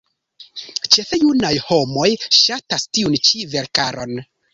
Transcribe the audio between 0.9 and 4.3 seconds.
Ĉefe junaj homoj ŝatas tiun ĉi verkaron.